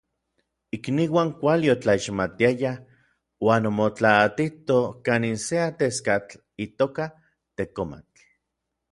Ikniuan 0.75 1.31
kuali 1.41 1.67
otlaixmatiayaj 1.73 2.63
uan 3.49 3.67
omotlaatitoj 3.71 4.79
kanin 5.09 5.37
se 5.45 5.57
ateskatl 5.67 6.37
itoka 6.67 7.07
Tekomatl. 7.61 8.23